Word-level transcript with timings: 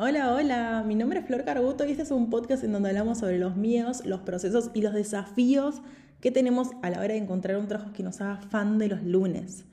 Hola, 0.00 0.32
hola, 0.32 0.84
mi 0.86 0.94
nombre 0.94 1.18
es 1.18 1.26
Flor 1.26 1.42
Carbuto 1.42 1.84
y 1.84 1.90
este 1.90 2.04
es 2.04 2.12
un 2.12 2.30
podcast 2.30 2.62
en 2.62 2.70
donde 2.70 2.90
hablamos 2.90 3.18
sobre 3.18 3.40
los 3.40 3.56
miedos, 3.56 4.06
los 4.06 4.20
procesos 4.20 4.70
y 4.72 4.80
los 4.80 4.94
desafíos 4.94 5.82
que 6.20 6.30
tenemos 6.30 6.68
a 6.82 6.90
la 6.90 6.98
hora 6.98 7.14
de 7.14 7.16
encontrar 7.16 7.56
un 7.56 7.66
trabajo 7.66 7.92
que 7.92 8.04
nos 8.04 8.20
haga 8.20 8.36
fan 8.36 8.78
de 8.78 8.86
los 8.86 9.02
lunes. 9.02 9.64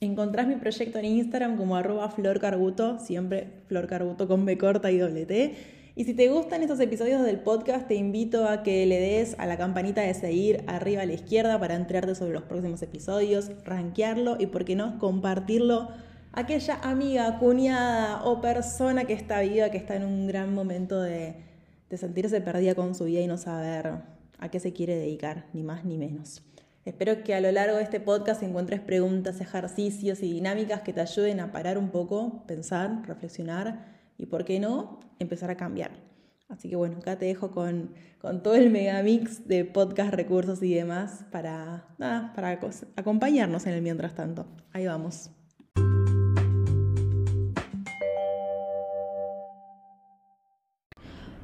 Encontrás 0.00 0.48
mi 0.48 0.56
proyecto 0.56 0.98
en 0.98 1.04
Instagram 1.04 1.56
como 1.56 1.76
arroba 1.76 2.10
Flor 2.10 2.40
Carbuto, 2.40 2.98
siempre 2.98 3.62
Flor 3.68 3.86
Carbuto 3.86 4.26
con 4.26 4.44
B 4.44 4.58
corta 4.58 4.90
y 4.90 4.98
doble 4.98 5.24
T. 5.24 5.54
Y 5.94 6.02
si 6.02 6.14
te 6.14 6.28
gustan 6.30 6.62
estos 6.62 6.80
episodios 6.80 7.22
del 7.22 7.38
podcast, 7.38 7.86
te 7.86 7.94
invito 7.94 8.48
a 8.48 8.64
que 8.64 8.84
le 8.86 8.98
des 8.98 9.36
a 9.38 9.46
la 9.46 9.56
campanita 9.56 10.00
de 10.00 10.14
seguir 10.14 10.64
arriba 10.66 11.02
a 11.02 11.06
la 11.06 11.12
izquierda 11.12 11.60
para 11.60 11.76
enterarte 11.76 12.16
sobre 12.16 12.32
los 12.32 12.42
próximos 12.42 12.82
episodios, 12.82 13.52
rankearlo 13.64 14.36
y, 14.36 14.46
por 14.46 14.64
qué 14.64 14.74
no, 14.74 14.98
compartirlo 14.98 15.90
aquella 16.32 16.76
amiga, 16.82 17.38
cuñada 17.38 18.24
o 18.24 18.40
persona 18.40 19.04
que 19.04 19.12
está 19.12 19.40
viva, 19.40 19.70
que 19.70 19.78
está 19.78 19.96
en 19.96 20.04
un 20.04 20.26
gran 20.26 20.54
momento 20.54 21.00
de, 21.00 21.36
sentirse 21.96 22.40
perdida 22.40 22.74
con 22.74 22.94
su 22.94 23.04
vida 23.04 23.20
y 23.20 23.26
no 23.26 23.36
saber 23.36 24.02
a 24.38 24.48
qué 24.48 24.60
se 24.60 24.72
quiere 24.72 24.94
dedicar, 24.96 25.46
ni 25.52 25.62
más 25.62 25.84
ni 25.84 25.98
menos. 25.98 26.42
Espero 26.84 27.24
que 27.24 27.34
a 27.34 27.40
lo 27.40 27.50
largo 27.52 27.76
de 27.76 27.82
este 27.82 28.00
podcast 28.00 28.42
encuentres 28.42 28.80
preguntas, 28.80 29.40
ejercicios 29.40 30.22
y 30.22 30.32
dinámicas 30.32 30.80
que 30.80 30.92
te 30.92 31.00
ayuden 31.00 31.40
a 31.40 31.52
parar 31.52 31.76
un 31.76 31.90
poco, 31.90 32.44
pensar, 32.46 33.02
reflexionar 33.06 33.86
y, 34.16 34.26
por 34.26 34.44
qué 34.44 34.60
no, 34.60 35.00
empezar 35.18 35.50
a 35.50 35.56
cambiar. 35.56 35.90
Así 36.48 36.68
que 36.68 36.76
bueno, 36.76 36.98
acá 36.98 37.16
te 37.18 37.26
dejo 37.26 37.50
con, 37.50 37.92
con 38.20 38.42
todo 38.42 38.54
el 38.54 38.70
megamix 38.70 39.46
de 39.46 39.64
podcast, 39.64 40.14
recursos 40.14 40.62
y 40.62 40.74
demás 40.74 41.24
para, 41.30 41.84
nada, 41.98 42.32
para 42.34 42.58
acompañarnos 42.96 43.66
en 43.66 43.74
el 43.74 43.82
mientras 43.82 44.14
tanto. 44.14 44.46
Ahí 44.72 44.86
vamos. 44.86 45.30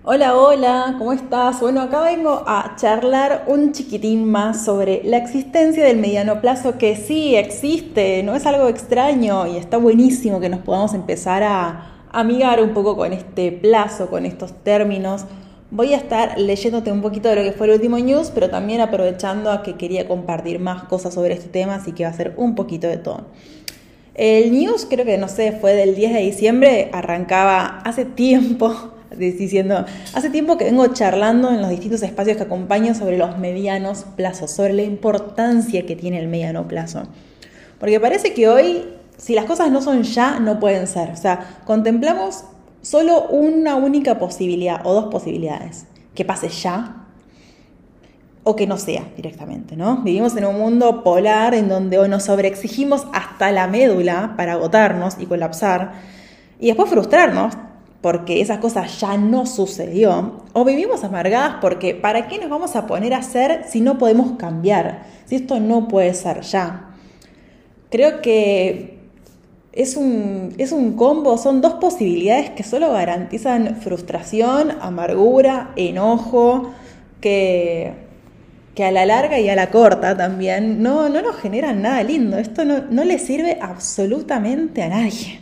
Hola, 0.08 0.36
hola, 0.36 0.94
¿cómo 0.98 1.12
estás? 1.12 1.60
Bueno, 1.60 1.80
acá 1.80 2.00
vengo 2.00 2.44
a 2.46 2.76
charlar 2.76 3.42
un 3.48 3.72
chiquitín 3.72 4.24
más 4.24 4.64
sobre 4.64 5.02
la 5.02 5.16
existencia 5.16 5.82
del 5.82 5.96
mediano 5.96 6.40
plazo, 6.40 6.78
que 6.78 6.94
sí 6.94 7.34
existe, 7.34 8.22
no 8.22 8.36
es 8.36 8.46
algo 8.46 8.68
extraño 8.68 9.48
y 9.48 9.56
está 9.56 9.78
buenísimo 9.78 10.38
que 10.38 10.48
nos 10.48 10.60
podamos 10.60 10.94
empezar 10.94 11.42
a 11.42 12.06
amigar 12.12 12.62
un 12.62 12.72
poco 12.72 12.96
con 12.96 13.12
este 13.12 13.50
plazo, 13.50 14.06
con 14.06 14.26
estos 14.26 14.52
términos. 14.62 15.24
Voy 15.72 15.92
a 15.92 15.96
estar 15.96 16.38
leyéndote 16.38 16.92
un 16.92 17.02
poquito 17.02 17.28
de 17.28 17.34
lo 17.34 17.42
que 17.42 17.50
fue 17.50 17.66
el 17.66 17.72
último 17.72 17.98
news, 17.98 18.30
pero 18.32 18.48
también 18.48 18.80
aprovechando 18.80 19.50
a 19.50 19.64
que 19.64 19.74
quería 19.74 20.06
compartir 20.06 20.60
más 20.60 20.84
cosas 20.84 21.14
sobre 21.14 21.34
este 21.34 21.48
tema, 21.48 21.74
así 21.74 21.90
que 21.90 22.04
va 22.04 22.10
a 22.10 22.14
ser 22.14 22.32
un 22.36 22.54
poquito 22.54 22.86
de 22.86 22.98
todo. 22.98 23.26
El 24.14 24.52
news 24.52 24.86
creo 24.88 25.04
que, 25.04 25.18
no 25.18 25.26
sé, 25.26 25.50
fue 25.50 25.74
del 25.74 25.96
10 25.96 26.12
de 26.12 26.20
diciembre, 26.20 26.90
arrancaba 26.92 27.80
hace 27.84 28.04
tiempo 28.04 28.92
diciendo, 29.18 29.84
hace 30.14 30.30
tiempo 30.30 30.56
que 30.56 30.64
vengo 30.64 30.86
charlando 30.88 31.50
en 31.50 31.60
los 31.60 31.70
distintos 31.70 32.02
espacios 32.02 32.36
que 32.36 32.44
acompaño 32.44 32.94
sobre 32.94 33.18
los 33.18 33.38
medianos 33.38 34.04
plazos, 34.16 34.50
sobre 34.50 34.72
la 34.72 34.82
importancia 34.82 35.84
que 35.86 35.96
tiene 35.96 36.18
el 36.18 36.28
mediano 36.28 36.68
plazo. 36.68 37.02
Porque 37.78 38.00
parece 38.00 38.32
que 38.32 38.48
hoy, 38.48 38.84
si 39.16 39.34
las 39.34 39.44
cosas 39.44 39.70
no 39.70 39.82
son 39.82 40.02
ya, 40.02 40.38
no 40.38 40.58
pueden 40.60 40.86
ser. 40.86 41.10
O 41.10 41.16
sea, 41.16 41.60
contemplamos 41.64 42.44
solo 42.82 43.26
una 43.28 43.76
única 43.76 44.18
posibilidad 44.18 44.80
o 44.84 44.94
dos 44.94 45.06
posibilidades. 45.06 45.86
Que 46.14 46.24
pase 46.24 46.48
ya 46.48 47.06
o 48.48 48.54
que 48.54 48.68
no 48.68 48.78
sea 48.78 49.02
directamente, 49.16 49.76
¿no? 49.76 50.02
Vivimos 50.02 50.36
en 50.36 50.44
un 50.44 50.56
mundo 50.56 51.02
polar 51.02 51.52
en 51.52 51.68
donde 51.68 52.08
nos 52.08 52.22
sobreexigimos 52.22 53.04
hasta 53.12 53.50
la 53.50 53.66
médula 53.66 54.34
para 54.36 54.52
agotarnos 54.52 55.16
y 55.18 55.26
colapsar 55.26 55.94
y 56.60 56.68
después 56.68 56.88
frustrarnos 56.88 57.54
porque 58.06 58.40
esas 58.40 58.58
cosas 58.58 59.00
ya 59.00 59.16
no 59.16 59.46
sucedió, 59.46 60.44
o 60.52 60.64
vivimos 60.64 61.02
amargadas 61.02 61.56
porque 61.60 61.92
¿para 61.92 62.28
qué 62.28 62.38
nos 62.38 62.48
vamos 62.48 62.76
a 62.76 62.86
poner 62.86 63.12
a 63.12 63.18
hacer 63.18 63.64
si 63.68 63.80
no 63.80 63.98
podemos 63.98 64.38
cambiar? 64.38 65.06
Si 65.24 65.34
esto 65.34 65.58
no 65.58 65.88
puede 65.88 66.14
ser 66.14 66.42
ya. 66.42 66.90
Creo 67.90 68.22
que 68.22 69.00
es 69.72 69.96
un, 69.96 70.54
es 70.56 70.70
un 70.70 70.92
combo, 70.92 71.36
son 71.36 71.60
dos 71.60 71.74
posibilidades 71.74 72.50
que 72.50 72.62
solo 72.62 72.92
garantizan 72.92 73.74
frustración, 73.74 74.76
amargura, 74.80 75.72
enojo, 75.74 76.70
que, 77.20 77.92
que 78.76 78.84
a 78.84 78.92
la 78.92 79.04
larga 79.04 79.40
y 79.40 79.48
a 79.48 79.56
la 79.56 79.72
corta 79.72 80.16
también 80.16 80.80
no, 80.80 81.08
no 81.08 81.22
nos 81.22 81.34
generan 81.38 81.82
nada 81.82 82.04
lindo. 82.04 82.38
Esto 82.38 82.64
no, 82.64 82.84
no 82.88 83.02
le 83.02 83.18
sirve 83.18 83.58
absolutamente 83.60 84.84
a 84.84 84.90
nadie. 84.90 85.40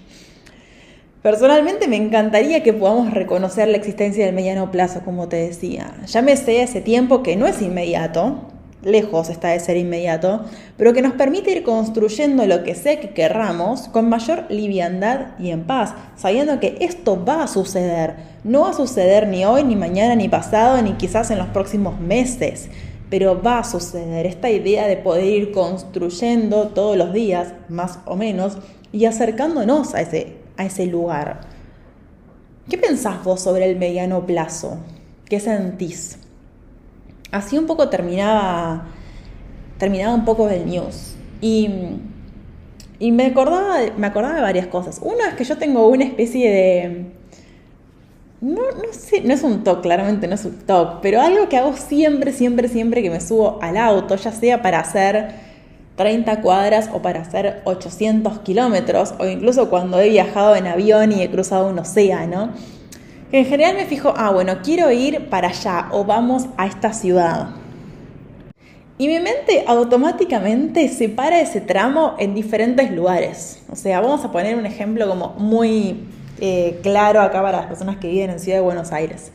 Personalmente 1.25 1.89
me 1.89 1.97
encantaría 1.97 2.63
que 2.63 2.75
podamos 2.75 3.11
reconocer 3.15 3.67
la 3.69 3.79
existencia 3.79 4.27
del 4.27 4.35
mediano 4.35 4.71
plazo, 4.71 5.01
como 5.07 5.27
te 5.27 5.37
decía. 5.37 5.95
Sé 6.05 6.23
ese 6.63 6.83
tiempo 6.83 7.23
que 7.23 7.35
no 7.35 7.47
es 7.47 7.63
inmediato, 7.63 8.43
lejos 8.83 9.31
está 9.31 9.49
de 9.49 9.59
ser 9.59 9.79
inmediato, 9.79 10.45
pero 10.77 10.93
que 10.93 11.01
nos 11.01 11.15
permite 11.15 11.53
ir 11.53 11.63
construyendo 11.63 12.45
lo 12.47 12.63
que 12.63 12.75
sé 12.75 13.01
que 13.01 13.15
querramos 13.15 13.89
con 13.89 14.11
mayor 14.11 14.45
liviandad 14.51 15.29
y 15.39 15.49
en 15.49 15.65
paz, 15.65 15.95
sabiendo 16.15 16.61
que 16.61 16.77
esto 16.81 17.25
va 17.25 17.45
a 17.45 17.49
suceder. 17.49 18.17
No 18.45 18.61
va 18.61 18.73
a 18.73 18.75
suceder 18.75 19.27
ni 19.27 19.47
hoy, 19.47 19.65
ni 19.65 19.77
mañana, 19.77 20.17
ni 20.17 20.29
pasado, 20.29 20.83
ni 20.83 20.93
quizás 20.93 21.31
en 21.31 21.39
los 21.39 21.49
próximos 21.49 21.99
meses, 21.99 22.69
pero 23.09 23.41
va 23.41 23.61
a 23.61 23.65
suceder. 23.65 24.27
Esta 24.27 24.51
idea 24.51 24.87
de 24.87 24.99
poder 24.99 25.25
ir 25.25 25.53
construyendo 25.53 26.69
todos 26.69 26.99
los 26.99 27.15
días, 27.15 27.55
más 27.71 28.01
o 28.05 28.15
menos, 28.15 28.59
y 28.93 29.07
acercándonos 29.07 29.95
a 29.95 30.03
ese 30.03 30.44
a 30.57 30.65
ese 30.65 30.87
lugar. 30.87 31.41
¿Qué 32.69 32.79
pensás 32.79 33.23
vos 33.25 33.41
sobre 33.41 33.71
el 33.71 33.79
mediano 33.79 34.25
plazo? 34.25 34.79
¿Qué 35.29 35.41
sentís? 35.41 36.19
Así 37.31 37.59
un 37.59 37.67
poco 37.67 37.89
terminaba, 37.89 38.87
terminaba 39.79 40.15
un 40.15 40.25
poco 40.25 40.49
el 40.49 40.67
news. 40.67 41.17
Y, 41.41 41.69
y 42.99 43.13
me, 43.13 43.27
acordaba, 43.27 43.79
me 43.97 44.07
acordaba 44.07 44.37
de 44.37 44.41
varias 44.41 44.67
cosas. 44.69 45.01
Una 45.03 45.29
es 45.29 45.35
que 45.35 45.45
yo 45.45 45.59
tengo 45.59 45.89
una 45.89 46.05
especie 46.05 46.51
de... 46.51 47.07
No, 48.41 48.61
no 48.61 48.93
sé, 48.93 49.23
no 49.23 49.33
es 49.33 49.43
un 49.43 49.65
TOC, 49.65 49.83
claramente 49.83 50.27
no 50.29 50.35
es 50.35 50.45
un 50.45 50.59
TOC, 50.59 51.01
pero 51.01 51.21
algo 51.21 51.49
que 51.49 51.57
hago 51.57 51.75
siempre, 51.77 52.31
siempre, 52.31 52.69
siempre 52.69 53.03
que 53.03 53.09
me 53.09 53.21
subo 53.21 53.59
al 53.63 53.79
auto, 53.79 54.17
ya 54.17 54.33
sea 54.33 54.61
para 54.61 54.81
hacer 54.81 55.35
30 55.97 56.41
cuadras 56.41 56.91
o 56.93 57.03
para 57.03 57.21
hacer 57.21 57.63
800 57.65 58.41
kilómetros, 58.41 59.15
o 59.19 59.27
incluso 59.27 59.71
cuando 59.71 60.01
he 60.01 60.09
viajado 60.09 60.57
en 60.57 60.67
avión 60.67 61.13
y 61.13 61.23
he 61.23 61.31
cruzado 61.31 61.69
un 61.69 61.79
océano, 61.79 62.51
en 63.33 63.45
general 63.47 63.75
me 63.75 63.87
fijo, 63.87 64.15
ah, 64.17 64.31
bueno, 64.31 64.59
quiero 64.63 64.91
ir 64.91 65.29
para 65.29 65.49
allá 65.49 65.89
o 65.91 66.05
vamos 66.05 66.47
a 66.57 66.67
esta 66.67 66.93
ciudad. 66.93 67.49
Y 68.97 69.09
mi 69.09 69.19
mente 69.19 69.65
automáticamente 69.67 70.89
separa 70.89 71.41
ese 71.41 71.61
tramo 71.61 72.15
en 72.19 72.33
diferentes 72.33 72.93
lugares. 72.93 73.63
O 73.69 73.75
sea, 73.75 74.01
vamos 74.01 74.25
a 74.25 74.31
poner 74.31 74.57
un 74.57 74.67
ejemplo 74.67 75.09
como 75.09 75.31
muy 75.31 76.07
eh, 76.41 76.79
claro 76.83 77.21
acá 77.21 77.43
para 77.43 77.59
las 77.59 77.67
personas 77.67 77.97
que 77.97 78.07
viven 78.09 78.31
en 78.31 78.39
Ciudad 78.39 78.59
de 78.59 78.63
Buenos 78.63 78.93
Aires. 78.93 79.33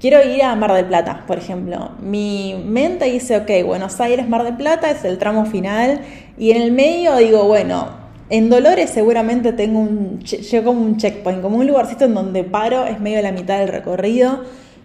Quiero 0.00 0.22
ir 0.22 0.42
a 0.42 0.54
Mar 0.56 0.72
del 0.72 0.86
Plata, 0.86 1.24
por 1.26 1.38
ejemplo. 1.38 1.92
Mi 2.00 2.60
mente 2.66 3.06
dice, 3.06 3.36
ok, 3.38 3.64
Buenos 3.64 4.00
Aires, 4.00 4.28
Mar 4.28 4.44
del 4.44 4.56
Plata 4.56 4.90
es 4.90 5.04
el 5.04 5.18
tramo 5.18 5.46
final 5.46 6.00
y 6.36 6.50
en 6.50 6.62
el 6.62 6.72
medio 6.72 7.16
digo, 7.16 7.44
bueno, 7.44 7.88
en 8.28 8.50
Dolores 8.50 8.90
seguramente 8.90 9.52
tengo 9.52 9.80
un, 9.80 10.20
llego 10.20 10.72
como 10.72 10.80
un 10.80 10.96
checkpoint, 10.96 11.40
como 11.40 11.58
un 11.58 11.66
lugarcito 11.66 12.06
en 12.06 12.14
donde 12.14 12.42
paro, 12.42 12.84
es 12.86 12.98
medio 13.00 13.22
la 13.22 13.32
mitad 13.32 13.58
del 13.58 13.68
recorrido. 13.68 14.42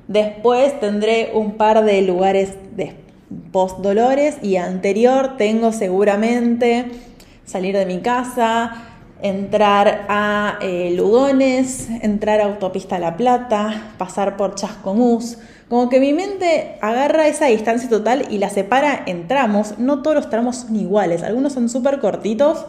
Después 0.07 0.79
tendré 0.79 1.31
un 1.33 1.53
par 1.53 1.83
de 1.83 2.01
lugares 2.01 2.53
de 2.75 2.95
post 3.51 3.79
Dolores 3.79 4.37
y 4.41 4.57
anterior 4.57 5.37
tengo 5.37 5.71
seguramente 5.71 6.85
salir 7.45 7.75
de 7.75 7.85
mi 7.85 7.99
casa, 7.99 8.88
entrar 9.21 10.05
a 10.07 10.57
eh, 10.61 10.93
Lugones, 10.95 11.89
entrar 12.01 12.41
a 12.41 12.45
Autopista 12.45 12.99
La 12.99 13.17
Plata, 13.17 13.93
pasar 13.97 14.37
por 14.37 14.55
Chascomús. 14.55 15.37
Como 15.67 15.89
que 15.89 15.99
mi 15.99 16.13
mente 16.13 16.77
agarra 16.81 17.27
esa 17.27 17.45
distancia 17.45 17.89
total 17.89 18.25
y 18.29 18.39
la 18.39 18.49
separa 18.49 19.03
en 19.05 19.27
tramos. 19.27 19.77
No 19.77 20.01
todos 20.01 20.15
los 20.15 20.29
tramos 20.29 20.57
son 20.57 20.75
iguales, 20.75 21.21
algunos 21.21 21.53
son 21.53 21.69
súper 21.69 21.99
cortitos 21.99 22.65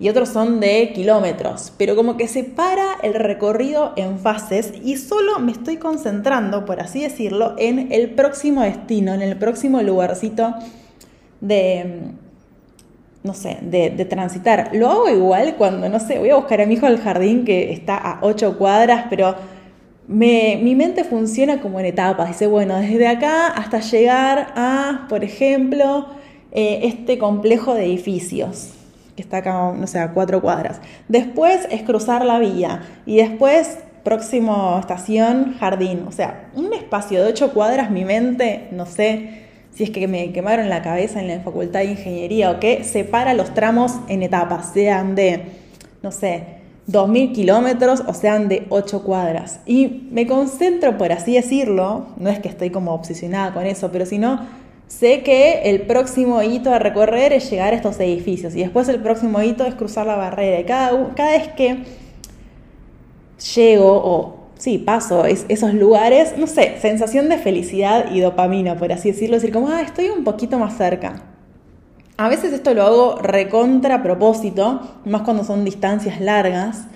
y 0.00 0.08
otros 0.08 0.28
son 0.28 0.60
de 0.60 0.92
kilómetros, 0.94 1.72
pero 1.76 1.96
como 1.96 2.16
que 2.16 2.28
separa 2.28 2.96
el 3.02 3.14
recorrido 3.14 3.92
en 3.96 4.18
fases 4.18 4.72
y 4.82 4.96
solo 4.96 5.40
me 5.40 5.52
estoy 5.52 5.76
concentrando, 5.76 6.64
por 6.64 6.80
así 6.80 7.02
decirlo, 7.02 7.54
en 7.58 7.92
el 7.92 8.10
próximo 8.10 8.62
destino, 8.62 9.12
en 9.12 9.22
el 9.22 9.36
próximo 9.36 9.82
lugarcito 9.82 10.54
de 11.40 12.12
no 13.22 13.34
sé, 13.34 13.58
de, 13.62 13.90
transitar. 14.04 14.70
Lo 14.72 14.90
hago 14.90 15.08
igual 15.08 15.56
cuando, 15.56 15.88
no 15.88 16.00
sé, 16.00 16.18
voy 16.18 16.30
a 16.30 16.36
buscar 16.36 16.60
a 16.60 16.66
mi 16.66 16.74
hijo 16.74 16.86
al 16.86 16.98
jardín 16.98 17.44
que 17.44 17.72
está 17.72 17.96
a 17.96 18.18
ocho 18.22 18.56
cuadras, 18.56 19.06
pero 19.10 19.34
mi 20.06 20.74
mente 20.74 21.04
funciona 21.04 21.60
como 21.60 21.80
en 21.80 21.86
etapas. 21.86 22.28
Dice, 22.28 22.46
bueno, 22.46 22.76
desde 22.78 23.08
acá 23.08 23.48
hasta 23.48 23.80
llegar 23.80 24.52
a, 24.56 25.06
por 25.08 25.24
ejemplo, 25.24 26.06
eh, 26.52 26.80
este 26.84 27.18
complejo 27.18 27.74
de 27.74 27.84
edificios 27.84 28.74
que 29.16 29.22
está 29.22 29.38
acá, 29.38 29.72
no 29.76 29.86
sé, 29.88 29.98
a 29.98 30.12
cuatro 30.12 30.40
cuadras. 30.40 30.80
Después 31.08 31.66
es 31.72 31.82
cruzar 31.82 32.24
la 32.24 32.38
vía 32.38 32.82
y 33.04 33.16
después 33.16 33.78
próximo 34.04 34.78
estación, 34.78 35.56
jardín. 35.58 36.04
O 36.06 36.12
sea, 36.12 36.50
un 36.54 36.72
espacio 36.72 37.24
de 37.24 37.28
ocho 37.28 37.52
cuadras, 37.52 37.90
mi 37.90 38.04
mente, 38.04 38.68
no 38.70 38.86
sé 38.86 39.47
si 39.78 39.84
es 39.84 39.90
que 39.90 40.08
me 40.08 40.32
quemaron 40.32 40.68
la 40.68 40.82
cabeza 40.82 41.20
en 41.20 41.28
la 41.28 41.38
facultad 41.38 41.78
de 41.78 41.92
ingeniería 41.92 42.50
o 42.50 42.58
qué, 42.58 42.82
separa 42.82 43.32
los 43.32 43.54
tramos 43.54 43.92
en 44.08 44.24
etapas, 44.24 44.72
sean 44.72 45.14
de, 45.14 45.42
no 46.02 46.10
sé, 46.10 46.42
2.000 46.88 47.32
kilómetros 47.32 48.02
o 48.04 48.12
sean 48.12 48.48
de 48.48 48.66
8 48.70 49.04
cuadras. 49.04 49.60
Y 49.66 50.08
me 50.10 50.26
concentro, 50.26 50.98
por 50.98 51.12
así 51.12 51.34
decirlo, 51.34 52.06
no 52.16 52.28
es 52.28 52.40
que 52.40 52.48
estoy 52.48 52.70
como 52.70 52.92
obsesionada 52.92 53.54
con 53.54 53.66
eso, 53.66 53.92
pero 53.92 54.04
si 54.04 54.18
no, 54.18 54.40
sé 54.88 55.22
que 55.22 55.60
el 55.70 55.82
próximo 55.82 56.42
hito 56.42 56.74
a 56.74 56.80
recorrer 56.80 57.32
es 57.32 57.48
llegar 57.48 57.72
a 57.72 57.76
estos 57.76 58.00
edificios 58.00 58.56
y 58.56 58.62
después 58.62 58.88
el 58.88 59.00
próximo 59.00 59.40
hito 59.42 59.64
es 59.64 59.76
cruzar 59.76 60.08
la 60.08 60.16
barrera. 60.16 60.58
Y 60.58 60.64
cada, 60.64 61.14
cada 61.14 61.38
vez 61.38 61.50
que 61.50 61.84
llego 63.54 63.92
o 63.92 64.37
sí, 64.58 64.78
paso 64.78 65.24
esos 65.24 65.72
lugares, 65.72 66.34
no 66.36 66.46
sé, 66.46 66.76
sensación 66.80 67.28
de 67.28 67.38
felicidad 67.38 68.12
y 68.12 68.20
dopamina, 68.20 68.76
por 68.76 68.92
así 68.92 69.12
decirlo, 69.12 69.36
decir 69.36 69.52
como, 69.52 69.68
ah, 69.68 69.80
estoy 69.80 70.10
un 70.10 70.24
poquito 70.24 70.58
más 70.58 70.76
cerca. 70.76 71.22
A 72.16 72.28
veces 72.28 72.52
esto 72.52 72.74
lo 72.74 72.82
hago 72.82 73.18
recontra 73.22 74.02
propósito, 74.02 74.80
más 75.04 75.22
cuando 75.22 75.44
son 75.44 75.64
distancias 75.64 76.20
largas. 76.20 76.88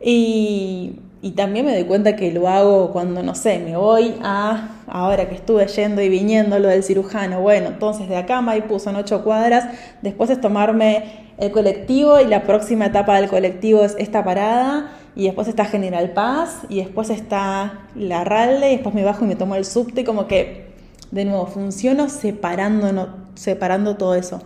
Y, 0.00 1.00
también 1.36 1.64
me 1.64 1.72
doy 1.72 1.84
cuenta 1.84 2.16
que 2.16 2.32
lo 2.32 2.48
hago 2.48 2.90
cuando, 2.90 3.22
no 3.22 3.34
sé, 3.34 3.58
me 3.58 3.76
voy 3.76 4.14
a, 4.22 4.82
ahora 4.86 5.26
que 5.26 5.36
estuve 5.36 5.66
yendo 5.68 6.02
y 6.02 6.10
viniendo 6.10 6.58
lo 6.58 6.68
del 6.68 6.82
cirujano, 6.82 7.40
bueno, 7.40 7.68
entonces 7.68 8.10
de 8.10 8.16
acá 8.16 8.42
Maipú 8.42 8.78
son 8.78 8.96
ocho 8.96 9.24
cuadras, 9.24 9.64
después 10.02 10.28
es 10.28 10.38
tomarme 10.38 11.32
el 11.38 11.50
colectivo 11.50 12.20
y 12.20 12.26
la 12.26 12.42
próxima 12.42 12.86
etapa 12.86 13.18
del 13.18 13.30
colectivo 13.30 13.82
es 13.84 13.96
esta 13.98 14.22
parada 14.22 14.90
y 15.16 15.24
después 15.24 15.46
está 15.46 15.64
General 15.64 16.10
Paz, 16.10 16.62
y 16.68 16.78
después 16.78 17.10
está 17.10 17.86
la 17.94 18.24
Ralde, 18.24 18.68
y 18.68 18.74
después 18.74 18.94
me 18.94 19.04
bajo 19.04 19.24
y 19.24 19.28
me 19.28 19.36
tomo 19.36 19.54
el 19.54 19.64
subte, 19.64 20.04
como 20.04 20.26
que, 20.26 20.74
de 21.12 21.24
nuevo, 21.24 21.46
funciono 21.46 22.08
separando, 22.08 23.14
separando 23.34 23.96
todo 23.96 24.16
eso. 24.16 24.42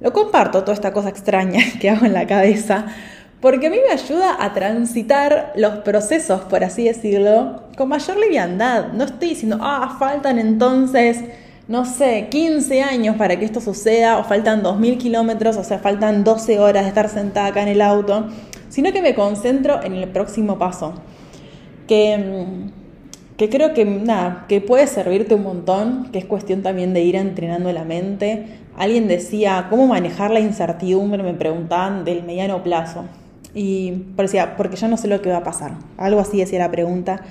Lo 0.00 0.12
comparto, 0.12 0.62
toda 0.62 0.72
esta 0.72 0.92
cosa 0.92 1.10
extraña 1.10 1.60
que 1.80 1.90
hago 1.90 2.06
en 2.06 2.14
la 2.14 2.26
cabeza, 2.26 2.86
porque 3.40 3.66
a 3.66 3.70
mí 3.70 3.76
me 3.86 3.92
ayuda 3.92 4.42
a 4.42 4.54
transitar 4.54 5.52
los 5.54 5.78
procesos, 5.78 6.40
por 6.42 6.64
así 6.64 6.84
decirlo, 6.84 7.64
con 7.76 7.90
mayor 7.90 8.16
liviandad. 8.16 8.92
No 8.94 9.04
estoy 9.04 9.30
diciendo, 9.30 9.58
ah, 9.60 9.96
faltan 9.98 10.38
entonces, 10.38 11.18
no 11.68 11.84
sé, 11.84 12.28
15 12.30 12.82
años 12.82 13.16
para 13.16 13.38
que 13.38 13.44
esto 13.44 13.60
suceda, 13.60 14.16
o 14.16 14.24
faltan 14.24 14.62
2.000 14.62 14.96
kilómetros, 14.96 15.58
o 15.58 15.64
sea, 15.64 15.78
faltan 15.78 16.24
12 16.24 16.58
horas 16.58 16.84
de 16.84 16.88
estar 16.88 17.10
sentada 17.10 17.48
acá 17.48 17.60
en 17.60 17.68
el 17.68 17.82
auto 17.82 18.28
sino 18.68 18.92
que 18.92 19.02
me 19.02 19.14
concentro 19.14 19.82
en 19.82 19.94
el 19.94 20.08
próximo 20.08 20.58
paso, 20.58 20.94
que, 21.86 22.18
mm, 22.18 23.36
que 23.36 23.50
creo 23.50 23.74
que, 23.74 23.84
nada, 23.84 24.46
que 24.48 24.60
puede 24.60 24.86
servirte 24.86 25.34
un 25.34 25.42
montón, 25.42 26.08
que 26.12 26.18
es 26.18 26.24
cuestión 26.24 26.62
también 26.62 26.94
de 26.94 27.02
ir 27.02 27.16
entrenando 27.16 27.70
la 27.72 27.84
mente. 27.84 28.46
Alguien 28.76 29.08
decía, 29.08 29.66
¿cómo 29.68 29.86
manejar 29.86 30.30
la 30.30 30.40
incertidumbre? 30.40 31.22
Me 31.22 31.34
preguntaban 31.34 32.04
del 32.04 32.22
mediano 32.22 32.62
plazo. 32.62 33.04
Y 33.54 33.92
parecía, 34.16 34.56
porque 34.56 34.76
yo 34.76 34.88
no 34.88 34.96
sé 34.96 35.08
lo 35.08 35.20
que 35.20 35.30
va 35.30 35.38
a 35.38 35.44
pasar. 35.44 35.72
Algo 35.96 36.20
así 36.20 36.38
decía 36.38 36.58
la 36.58 36.70
pregunta 36.70 37.22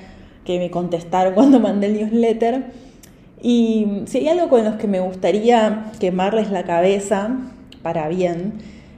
que 0.43 0.59
me 0.59 0.69
contestaron 0.69 1.33
cuando 1.35 1.59
mandé 1.59 1.87
el 1.87 1.93
newsletter. 1.93 2.65
Y 3.41 4.03
si 4.05 4.19
hay 4.19 4.29
algo 4.29 4.49
con 4.49 4.63
los 4.63 4.75
que 4.75 4.87
me 4.87 4.99
gustaría 4.99 5.91
quemarles 5.99 6.51
la 6.51 6.63
cabeza 6.63 7.29
para 7.83 8.07
bien, 8.07 8.53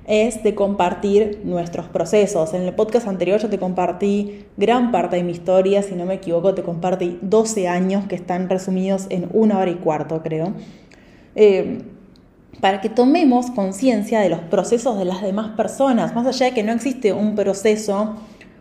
es 0.07 0.42
de 0.42 0.56
compartir 0.56 1.42
nuestros 1.44 1.88
procesos. 1.88 2.54
En 2.54 2.63
el 2.63 2.74
podcast 2.74 3.07
anterior 3.07 3.39
yo 3.39 3.50
te 3.50 3.59
compartí 3.59 4.45
gran 4.56 4.92
parte 4.92 5.18
de 5.18 5.24
mi 5.24 5.33
historia, 5.33 5.83
si 5.83 5.95
no 5.95 6.06
me 6.06 6.15
equivoco, 6.15 6.56
te 6.56 6.63
compartí 6.63 7.19
12 7.21 7.68
años 7.68 8.06
que 8.07 8.15
están 8.15 8.50
resumidos 8.50 9.07
en 9.09 9.30
una 9.33 9.59
hora 9.59 9.69
y 9.69 9.75
cuarto, 9.75 10.24
creo. 10.24 10.54
Eh, 11.36 11.80
para 12.62 12.81
que 12.81 12.89
tomemos 12.89 13.51
conciencia 13.51 14.21
de 14.21 14.30
los 14.30 14.39
procesos 14.39 14.98
de 14.98 15.06
las 15.06 15.21
demás 15.21 15.50
personas, 15.56 16.15
más 16.15 16.25
allá 16.25 16.48
de 16.48 16.54
que 16.54 16.63
no 16.63 16.71
existe 16.71 17.13
un 17.13 17.36
proceso 17.36 18.15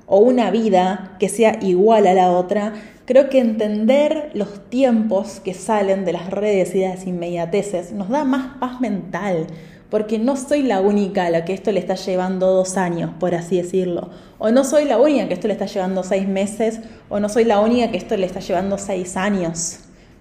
o 0.06 0.18
una 0.18 0.50
vida 0.50 1.16
que 1.18 1.28
sea 1.28 1.58
igual 1.62 2.06
a 2.06 2.12
la 2.14 2.30
otra, 2.30 2.74
creo 3.06 3.28
que 3.30 3.38
entender 3.38 4.30
los 4.34 4.68
tiempos 4.68 5.40
que 5.40 5.54
salen 5.54 6.04
de 6.04 6.12
las 6.12 6.30
redes 6.30 6.74
y 6.74 6.80
de 6.80 6.88
las 6.88 7.06
inmediateces 7.06 7.92
nos 7.92 8.08
da 8.08 8.24
más 8.24 8.58
paz 8.58 8.80
mental, 8.80 9.46
porque 9.90 10.18
no 10.18 10.36
soy 10.36 10.62
la 10.62 10.80
única 10.80 11.26
a 11.26 11.30
la 11.30 11.44
que 11.44 11.52
esto 11.52 11.70
le 11.72 11.80
está 11.80 11.94
llevando 11.94 12.52
dos 12.52 12.76
años, 12.76 13.10
por 13.20 13.34
así 13.34 13.56
decirlo, 13.56 14.10
o 14.38 14.50
no 14.50 14.64
soy 14.64 14.84
la 14.84 14.98
única 14.98 15.28
que 15.28 15.34
esto 15.34 15.46
le 15.46 15.52
está 15.52 15.66
llevando 15.66 16.02
seis 16.02 16.26
meses, 16.26 16.80
o 17.08 17.20
no 17.20 17.28
soy 17.28 17.44
la 17.44 17.60
única 17.60 17.90
que 17.90 17.96
esto 17.96 18.16
le 18.16 18.26
está 18.26 18.40
llevando 18.40 18.78
seis 18.78 19.16
años. 19.16 19.80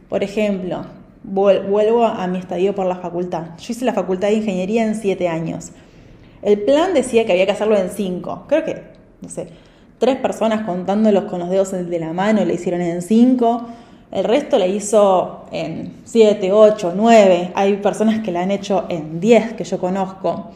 Por 0.09 0.23
ejemplo, 0.23 0.85
vuelvo 1.23 2.06
a 2.06 2.27
mi 2.27 2.38
estadio 2.38 2.75
por 2.75 2.85
la 2.85 2.97
facultad. 2.97 3.57
Yo 3.57 3.73
hice 3.73 3.85
la 3.85 3.94
facultad 3.94 4.27
de 4.27 4.35
ingeniería 4.35 4.85
en 4.85 4.95
siete 4.95 5.27
años. 5.27 5.71
El 6.41 6.62
plan 6.62 6.94
decía 6.94 7.25
que 7.25 7.31
había 7.31 7.45
que 7.45 7.53
hacerlo 7.53 7.75
en 7.75 7.89
cinco. 7.89 8.45
Creo 8.47 8.63
que, 8.63 8.83
no 9.21 9.29
sé, 9.29 9.47
tres 9.97 10.17
personas 10.17 10.65
contándolos 10.65 11.23
con 11.25 11.39
los 11.39 11.50
dedos 11.50 11.71
de 11.71 12.00
la 12.00 12.13
mano 12.13 12.45
le 12.45 12.53
hicieron 12.53 12.81
en 12.81 13.01
cinco. 13.01 13.67
El 14.15 14.23
resto 14.23 14.57
le 14.57 14.69
hizo 14.69 15.41
en 15.51 15.97
7, 16.06 16.53
8, 16.53 16.94
9. 16.95 17.51
Hay 17.53 17.75
personas 17.75 18.21
que 18.21 18.31
la 18.31 18.44
han 18.44 18.51
hecho 18.51 18.85
en 18.88 19.19
10 19.19 19.56
que 19.56 19.65
yo 19.65 19.77
conozco. 19.77 20.51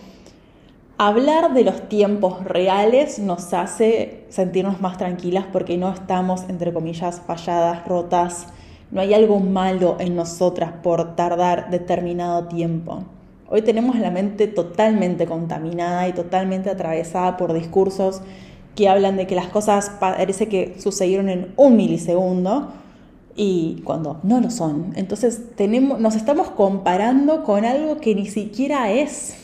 Hablar 0.97 1.53
de 1.53 1.65
los 1.65 1.89
tiempos 1.89 2.41
reales 2.45 3.19
nos 3.19 3.53
hace 3.53 4.23
sentirnos 4.29 4.79
más 4.79 4.97
tranquilas 4.97 5.43
porque 5.51 5.77
no 5.77 5.91
estamos, 5.91 6.43
entre 6.47 6.71
comillas, 6.71 7.21
falladas, 7.27 7.85
rotas. 7.85 8.47
No 8.91 9.01
hay 9.01 9.13
algo 9.13 9.41
malo 9.41 9.97
en 9.99 10.15
nosotras 10.15 10.71
por 10.81 11.17
tardar 11.17 11.69
determinado 11.69 12.45
tiempo. 12.45 13.03
Hoy 13.49 13.61
tenemos 13.61 13.99
la 13.99 14.09
mente 14.09 14.47
totalmente 14.47 15.25
contaminada 15.25 16.07
y 16.07 16.13
totalmente 16.13 16.69
atravesada 16.69 17.35
por 17.35 17.51
discursos 17.51 18.21
que 18.77 18.87
hablan 18.87 19.17
de 19.17 19.27
que 19.27 19.35
las 19.35 19.49
cosas 19.49 19.91
parece 19.99 20.47
que 20.47 20.79
sucedieron 20.79 21.27
en 21.27 21.51
un 21.57 21.75
milisegundo 21.75 22.69
y 23.35 23.81
cuando 23.83 24.19
no 24.23 24.41
lo 24.41 24.49
son. 24.51 24.93
Entonces 24.95 25.55
tenemos, 25.55 25.99
nos 25.99 26.15
estamos 26.15 26.49
comparando 26.49 27.43
con 27.43 27.65
algo 27.65 27.97
que 27.97 28.15
ni 28.15 28.25
siquiera 28.25 28.91
es. 28.91 29.35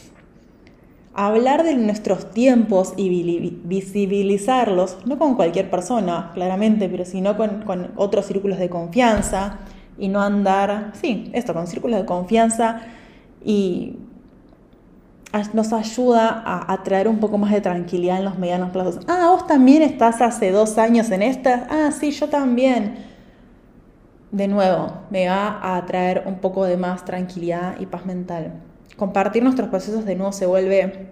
Hablar 1.13 1.63
de 1.63 1.75
nuestros 1.75 2.31
tiempos 2.31 2.93
y 2.97 3.07
visibilizarlos, 3.63 4.97
no 5.05 5.17
con 5.17 5.35
cualquier 5.35 5.69
persona, 5.69 6.31
claramente, 6.33 6.89
pero 6.89 7.05
sino 7.05 7.37
con, 7.37 7.61
con 7.61 7.91
otros 7.95 8.25
círculos 8.25 8.59
de 8.59 8.69
confianza 8.69 9.59
y 9.97 10.09
no 10.09 10.21
andar, 10.21 10.91
sí, 10.99 11.31
esto, 11.33 11.53
con 11.53 11.67
círculos 11.67 12.01
de 12.01 12.05
confianza 12.05 12.81
y 13.45 13.95
nos 15.53 15.71
ayuda 15.71 16.43
a, 16.45 16.73
a, 16.73 16.83
traer 16.83 17.07
un 17.07 17.19
poco 17.19 17.37
más 17.37 17.51
de 17.51 17.61
tranquilidad 17.61 18.17
en 18.17 18.25
los 18.25 18.37
medianos 18.37 18.71
plazos. 18.71 18.99
Ah, 19.07 19.29
vos 19.31 19.47
también 19.47 19.83
estás 19.83 20.21
hace 20.21 20.51
dos 20.51 20.77
años 20.77 21.11
en 21.11 21.21
esta. 21.21 21.67
Ah, 21.69 21.91
sí, 21.91 22.11
yo 22.11 22.27
también 22.27 23.14
de 24.31 24.47
nuevo, 24.47 24.91
me 25.09 25.27
va 25.27 25.77
a 25.77 25.85
traer 25.85 26.23
un 26.25 26.39
poco 26.39 26.65
de 26.65 26.77
más 26.77 27.05
tranquilidad 27.05 27.79
y 27.79 27.85
paz 27.85 28.05
mental. 28.05 28.53
Compartir 28.97 29.43
nuestros 29.43 29.69
procesos 29.69 30.05
de 30.05 30.15
nuevo 30.15 30.31
se 30.31 30.45
vuelve 30.45 31.07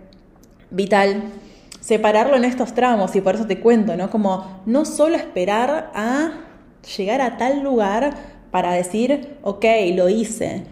vital. 0.72 1.24
Separarlo 1.79 2.38
en 2.38 2.46
estos 2.46 2.74
tramos, 2.74 3.15
y 3.15 3.22
por 3.22 3.36
eso 3.36 3.46
te 3.46 3.60
cuento, 3.60 3.96
¿no? 3.98 4.10
Como 4.10 4.62
no 4.65 4.86
solo 4.86 5.15
esperar 5.15 5.91
a 5.93 6.32
llegar 6.98 7.22
a 7.22 7.38
tal 7.38 7.62
lugar 7.62 8.13
para 8.51 8.72
decir, 8.72 9.38
ok, 9.41 9.65
lo 9.93 10.08
hice. 10.08 10.63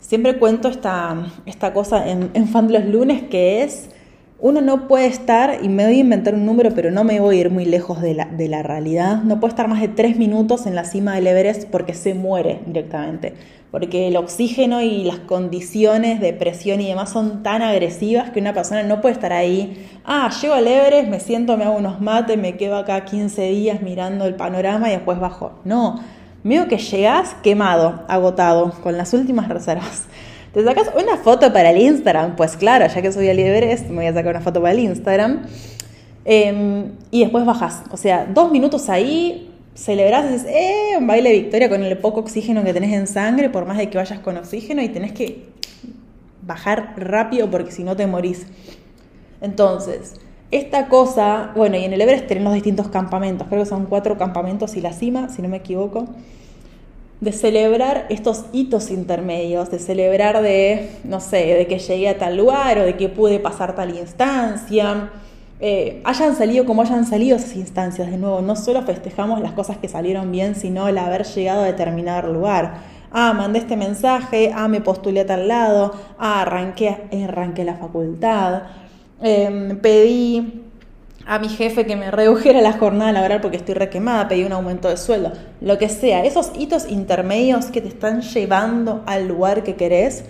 Siempre 0.00 0.38
cuento 0.38 0.68
esta, 0.68 1.26
esta 1.44 1.72
cosa 1.72 2.08
en, 2.08 2.30
en 2.32 2.48
Fan 2.48 2.68
de 2.68 2.78
los 2.78 2.88
Lunes 2.88 3.24
que 3.24 3.64
es 3.64 3.90
uno 4.38 4.60
no 4.60 4.86
puede 4.86 5.06
estar, 5.06 5.60
y 5.62 5.68
me 5.68 5.86
voy 5.86 5.94
a 5.94 6.00
inventar 6.00 6.34
un 6.34 6.44
número, 6.44 6.70
pero 6.74 6.90
no 6.90 7.04
me 7.04 7.20
voy 7.20 7.38
a 7.38 7.40
ir 7.40 7.50
muy 7.50 7.64
lejos 7.64 8.02
de 8.02 8.12
la, 8.14 8.26
de 8.26 8.48
la 8.48 8.62
realidad, 8.62 9.22
no 9.22 9.40
puede 9.40 9.52
estar 9.52 9.66
más 9.66 9.80
de 9.80 9.88
tres 9.88 10.18
minutos 10.18 10.66
en 10.66 10.74
la 10.74 10.84
cima 10.84 11.14
del 11.14 11.26
Everest 11.26 11.64
porque 11.70 11.94
se 11.94 12.14
muere 12.14 12.60
directamente. 12.66 13.32
Porque 13.70 14.08
el 14.08 14.16
oxígeno 14.16 14.80
y 14.82 15.04
las 15.04 15.18
condiciones 15.18 16.20
de 16.20 16.32
presión 16.32 16.80
y 16.80 16.88
demás 16.88 17.10
son 17.10 17.42
tan 17.42 17.62
agresivas 17.62 18.30
que 18.30 18.40
una 18.40 18.52
persona 18.52 18.82
no 18.82 19.00
puede 19.00 19.14
estar 19.14 19.32
ahí. 19.32 19.86
Ah, 20.04 20.30
llego 20.40 20.54
al 20.54 20.68
Everest, 20.68 21.08
me 21.08 21.20
siento, 21.20 21.56
me 21.56 21.64
hago 21.64 21.76
unos 21.76 22.00
mates, 22.00 22.38
me 22.38 22.56
quedo 22.56 22.76
acá 22.76 23.04
15 23.04 23.42
días 23.50 23.82
mirando 23.82 24.26
el 24.26 24.34
panorama 24.34 24.88
y 24.88 24.92
después 24.92 25.18
bajo. 25.18 25.60
No, 25.64 26.00
veo 26.44 26.68
que 26.68 26.78
llegas 26.78 27.34
quemado, 27.42 28.04
agotado, 28.08 28.70
con 28.82 28.96
las 28.96 29.12
últimas 29.14 29.48
reservas. 29.48 30.06
¿Te 30.56 30.64
sacas 30.64 30.90
una 30.98 31.18
foto 31.18 31.52
para 31.52 31.68
el 31.68 31.76
Instagram? 31.76 32.34
Pues 32.34 32.56
claro, 32.56 32.86
ya 32.86 33.02
que 33.02 33.12
soy 33.12 33.28
el 33.28 33.38
Everest, 33.38 33.90
me 33.90 33.96
voy 33.96 34.06
a 34.06 34.14
sacar 34.14 34.36
una 34.36 34.40
foto 34.40 34.62
para 34.62 34.72
el 34.72 34.80
Instagram. 34.80 35.42
Em, 36.24 36.92
y 37.10 37.20
después 37.20 37.44
bajas. 37.44 37.82
O 37.90 37.98
sea, 37.98 38.24
dos 38.24 38.50
minutos 38.50 38.88
ahí, 38.88 39.50
celebrás 39.74 40.24
y 40.24 40.32
dices, 40.32 40.48
¡eh! 40.48 40.96
Un 40.96 41.06
baile 41.06 41.28
de 41.28 41.40
victoria 41.40 41.68
con 41.68 41.82
el 41.82 41.98
poco 41.98 42.20
oxígeno 42.20 42.64
que 42.64 42.72
tenés 42.72 42.94
en 42.94 43.06
sangre, 43.06 43.50
por 43.50 43.66
más 43.66 43.76
de 43.76 43.90
que 43.90 43.98
vayas 43.98 44.20
con 44.20 44.38
oxígeno, 44.38 44.80
y 44.80 44.88
tenés 44.88 45.12
que 45.12 45.44
bajar 46.40 46.94
rápido 46.96 47.50
porque 47.50 47.70
si 47.70 47.84
no 47.84 47.94
te 47.94 48.06
morís. 48.06 48.46
Entonces, 49.42 50.14
esta 50.50 50.88
cosa, 50.88 51.52
bueno, 51.54 51.76
y 51.76 51.84
en 51.84 51.92
el 51.92 52.00
Everest 52.00 52.28
tenemos 52.28 52.54
distintos 52.54 52.88
campamentos, 52.88 53.46
creo 53.48 53.62
que 53.62 53.68
son 53.68 53.84
cuatro 53.84 54.16
campamentos 54.16 54.74
y 54.74 54.80
la 54.80 54.94
cima, 54.94 55.28
si 55.28 55.42
no 55.42 55.50
me 55.50 55.58
equivoco, 55.58 56.06
de 57.20 57.32
celebrar 57.32 58.06
estos 58.10 58.44
hitos 58.52 58.90
intermedios, 58.90 59.70
de 59.70 59.78
celebrar 59.78 60.42
de, 60.42 60.90
no 61.04 61.20
sé, 61.20 61.54
de 61.54 61.66
que 61.66 61.78
llegué 61.78 62.08
a 62.10 62.18
tal 62.18 62.36
lugar 62.36 62.78
o 62.78 62.82
de 62.82 62.96
que 62.96 63.08
pude 63.08 63.38
pasar 63.38 63.74
tal 63.74 63.96
instancia. 63.96 65.10
Eh, 65.58 66.02
hayan 66.04 66.36
salido 66.36 66.66
como 66.66 66.82
hayan 66.82 67.06
salido 67.06 67.36
esas 67.36 67.56
instancias, 67.56 68.10
de 68.10 68.18
nuevo, 68.18 68.42
no 68.42 68.56
solo 68.56 68.82
festejamos 68.82 69.40
las 69.40 69.52
cosas 69.52 69.78
que 69.78 69.88
salieron 69.88 70.30
bien, 70.30 70.54
sino 70.54 70.88
el 70.88 70.98
haber 70.98 71.24
llegado 71.24 71.62
a 71.62 71.64
determinado 71.66 72.30
lugar. 72.30 72.74
Ah, 73.10 73.32
mandé 73.32 73.60
este 73.60 73.76
mensaje, 73.76 74.52
ah, 74.54 74.68
me 74.68 74.82
postulé 74.82 75.20
a 75.20 75.26
tal 75.26 75.48
lado, 75.48 75.92
ah, 76.18 76.42
arranqué, 76.42 77.08
arranqué 77.24 77.64
la 77.64 77.76
facultad, 77.76 78.64
em, 79.22 79.78
pedí 79.78 80.65
a 81.26 81.40
mi 81.40 81.48
jefe 81.48 81.86
que 81.86 81.96
me 81.96 82.10
redujera 82.12 82.60
la 82.60 82.72
jornada 82.72 83.10
laboral 83.10 83.40
porque 83.40 83.56
estoy 83.56 83.74
requemada, 83.74 84.28
pedí 84.28 84.44
un 84.44 84.52
aumento 84.52 84.88
de 84.88 84.96
sueldo, 84.96 85.32
lo 85.60 85.76
que 85.76 85.88
sea, 85.88 86.24
esos 86.24 86.52
hitos 86.56 86.88
intermedios 86.88 87.66
que 87.66 87.80
te 87.80 87.88
están 87.88 88.22
llevando 88.22 89.02
al 89.06 89.26
lugar 89.26 89.64
que 89.64 89.74
querés, 89.74 90.24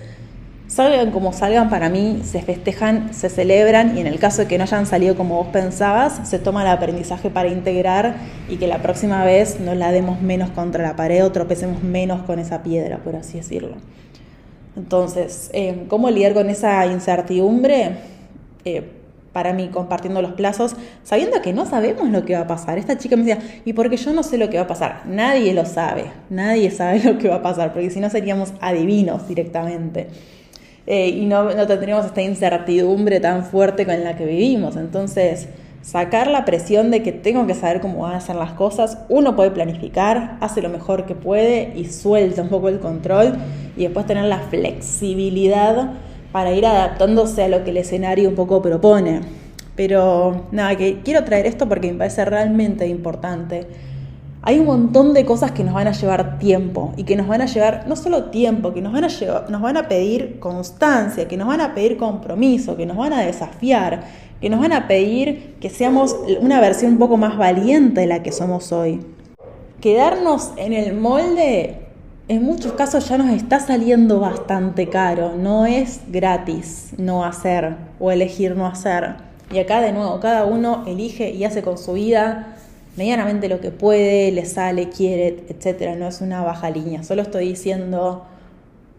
salgan 0.69 1.11
como 1.11 1.35
salgan 1.35 1.69
para 1.69 1.91
mí, 1.91 2.23
se 2.25 2.41
festejan, 2.41 3.13
se 3.13 3.29
celebran 3.29 3.99
y 3.99 4.01
en 4.01 4.07
el 4.07 4.19
caso 4.19 4.43
de 4.43 4.49
que 4.49 4.57
no 4.57 4.65
hayan 4.65 4.87
salido 4.87 5.17
como 5.17 5.37
vos 5.37 5.49
pensabas, 5.49 6.27
se 6.27 6.39
toma 6.39 6.63
el 6.63 6.69
aprendizaje 6.69 7.29
para 7.29 7.49
integrar 7.49 8.17
y 8.49 8.57
que 8.57 8.67
la 8.67 8.81
próxima 8.81 9.23
vez 9.23 9.61
no 9.61 9.75
la 9.75 9.93
demos 9.93 10.23
menos 10.23 10.49
contra 10.51 10.83
la 10.83 10.97
pared 10.97 11.23
o 11.25 11.31
tropecemos 11.31 11.83
menos 11.83 12.23
con 12.23 12.39
esa 12.39 12.63
piedra, 12.63 12.99
por 13.05 13.17
así 13.17 13.37
decirlo. 13.37 13.77
Entonces, 14.77 15.51
eh, 15.53 15.85
¿cómo 15.89 16.11
lidiar 16.11 16.33
con 16.33 16.49
esa 16.49 16.87
incertidumbre? 16.87 17.97
Eh, 18.65 18.96
para 19.37 19.53
mí 19.53 19.69
compartiendo 19.69 20.23
los 20.23 20.33
plazos, 20.33 20.77
sabiendo 21.03 21.43
que 21.43 21.53
no 21.53 21.67
sabemos 21.67 22.09
lo 22.09 22.25
que 22.25 22.33
va 22.33 22.41
a 22.41 22.47
pasar. 22.47 22.79
Esta 22.79 22.97
chica 22.97 23.17
me 23.17 23.23
decía, 23.23 23.61
¿y 23.67 23.75
porque 23.75 23.99
yo 23.99 24.15
no 24.15 24.23
sé 24.23 24.39
lo 24.39 24.49
que 24.49 24.57
va 24.57 24.63
a 24.63 24.67
pasar? 24.67 25.03
Nadie 25.05 25.53
lo 25.53 25.67
sabe, 25.67 26.05
nadie 26.31 26.71
sabe 26.71 27.01
lo 27.05 27.19
que 27.19 27.29
va 27.29 27.35
a 27.35 27.43
pasar, 27.43 27.75
porque 27.75 27.91
si 27.91 28.01
no 28.01 28.09
seríamos 28.09 28.55
adivinos 28.63 29.29
directamente. 29.29 30.07
Eh, 30.87 31.09
y 31.09 31.27
no, 31.27 31.53
no 31.53 31.67
tendríamos 31.67 32.07
esta 32.07 32.23
incertidumbre 32.23 33.21
tan 33.21 33.45
fuerte 33.45 33.85
con 33.85 34.03
la 34.03 34.17
que 34.17 34.25
vivimos. 34.25 34.75
Entonces, 34.75 35.49
sacar 35.83 36.29
la 36.29 36.47
presión 36.47 36.91
de 36.91 37.03
que 37.03 37.13
tengo 37.13 37.47
que 37.47 37.53
saber 37.53 37.83
cómo 37.83 38.05
van 38.05 38.15
a 38.15 38.23
ser 38.23 38.37
las 38.37 38.53
cosas, 38.53 39.01
uno 39.11 39.37
puede 39.37 39.51
planificar, 39.51 40.39
hace 40.41 40.63
lo 40.63 40.71
mejor 40.71 41.05
que 41.05 41.15
puede 41.15 41.75
y 41.77 41.85
suelta 41.85 42.41
un 42.41 42.49
poco 42.49 42.71
el 42.71 42.79
control 42.79 43.35
y 43.77 43.83
después 43.83 44.07
tener 44.07 44.25
la 44.25 44.39
flexibilidad 44.39 45.91
para 46.37 46.53
ir 46.53 46.67
adaptándose 46.67 47.45
a 47.45 47.49
lo 47.49 47.65
que 47.65 47.71
el 47.71 47.79
escenario 47.79 48.29
un 48.29 48.35
poco 48.35 48.61
propone. 48.61 49.23
Pero 49.75 50.49
nada, 50.53 50.77
que 50.77 51.01
quiero 51.03 51.25
traer 51.25 51.47
esto 51.47 51.67
porque 51.67 51.91
me 51.91 51.97
parece 51.97 52.27
realmente 52.27 52.87
importante. 52.87 53.67
Hay 54.43 54.59
un 54.59 54.67
montón 54.67 55.15
de 55.15 55.25
cosas 55.25 55.53
que 55.53 55.65
nos 55.65 55.73
van 55.73 55.89
a 55.89 55.93
llevar 55.93 56.39
tiempo 56.39 56.93
y 56.99 57.05
que 57.05 57.17
nos 57.17 57.27
van 57.27 57.41
a 57.41 57.47
llevar 57.47 57.85
no 57.89 57.97
solo 57.97 58.25
tiempo, 58.25 58.75
que 58.75 58.83
nos 58.83 58.93
van 58.93 59.05
a 59.05 59.09
llevar, 59.09 59.51
nos 59.51 59.63
van 59.63 59.79
a 59.79 59.89
pedir 59.89 60.39
constancia, 60.39 61.27
que 61.27 61.39
nos 61.39 61.49
van 61.49 61.63
a 61.63 61.75
pedir 61.75 61.97
compromiso, 61.97 62.77
que 62.77 62.85
nos 62.85 62.99
van 62.99 63.15
a 63.15 63.23
desafiar, 63.23 64.03
que 64.39 64.51
nos 64.51 64.61
van 64.61 64.75
a 64.75 64.87
pedir 64.89 65.55
que 65.59 65.71
seamos 65.71 66.15
una 66.39 66.61
versión 66.61 66.93
un 66.93 66.99
poco 66.99 67.17
más 67.17 67.39
valiente 67.39 68.03
de 68.03 68.09
la 68.09 68.23
que 68.23 68.31
somos 68.31 68.73
hoy. 68.73 69.01
Quedarnos 69.81 70.53
en 70.59 70.75
el 70.75 70.93
molde 70.93 71.86
en 72.29 72.43
muchos 72.43 72.73
casos 72.73 73.09
ya 73.09 73.19
nos 73.19 73.31
está 73.31 73.61
saliendo 73.61 74.19
bastante 74.19 74.89
caro, 74.89 75.35
no 75.37 75.65
es 75.65 76.01
gratis 76.09 76.91
no 76.99 77.25
hacer 77.25 77.77
o 78.01 78.11
elegir 78.11 78.57
no 78.57 78.67
hacer. 78.67 79.15
Y 79.53 79.59
acá 79.59 79.81
de 79.81 79.93
nuevo, 79.93 80.19
cada 80.19 80.45
uno 80.45 80.83
elige 80.87 81.31
y 81.31 81.45
hace 81.45 81.63
con 81.63 81.79
su 81.79 81.93
vida 81.93 82.57
medianamente 82.97 83.49
lo 83.49 83.61
que 83.61 83.71
puede, 83.71 84.33
le 84.33 84.45
sale, 84.45 84.89
quiere, 84.89 85.45
etcétera. 85.49 85.95
No 85.95 86.09
es 86.09 86.21
una 86.21 86.43
baja 86.43 86.71
línea. 86.71 87.05
Solo 87.05 87.23
estoy 87.23 87.49
diciendo, 87.49 88.25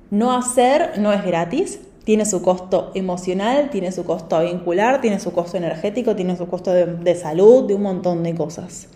no 0.10 0.31
hacer 0.38 1.00
no 1.00 1.12
es 1.12 1.25
gratis. 1.25 1.81
Tiene 2.05 2.25
su 2.25 2.41
costo 2.41 2.91
emocional, 2.96 3.69
tiene 3.69 3.91
su 3.91 4.05
costo 4.05 4.39
vincular, 4.39 5.01
tiene 5.01 5.19
su 5.19 5.34
costo 5.34 5.57
energético, 5.57 6.15
tiene 6.15 6.38
su 6.38 6.48
costo 6.48 6.72
de, 6.72 6.86
de 6.86 7.15
salud, 7.15 7.67
de 7.67 7.74
un 7.74 7.81
montón 7.81 8.24
de 8.24 8.34
cosas. 8.34 8.88